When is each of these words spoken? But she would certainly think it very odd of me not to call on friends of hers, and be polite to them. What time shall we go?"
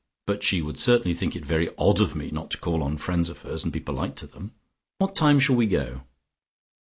But 0.25 0.41
she 0.41 0.63
would 0.63 0.79
certainly 0.79 1.13
think 1.13 1.35
it 1.35 1.45
very 1.45 1.69
odd 1.77 2.01
of 2.01 2.15
me 2.15 2.31
not 2.31 2.49
to 2.49 2.57
call 2.57 2.81
on 2.81 2.97
friends 2.97 3.29
of 3.29 3.43
hers, 3.43 3.63
and 3.63 3.71
be 3.71 3.79
polite 3.79 4.15
to 4.15 4.25
them. 4.25 4.55
What 4.97 5.13
time 5.13 5.37
shall 5.39 5.55
we 5.55 5.67
go?" 5.67 6.05